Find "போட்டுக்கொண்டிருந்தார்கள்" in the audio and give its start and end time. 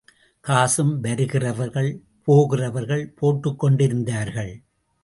3.21-4.53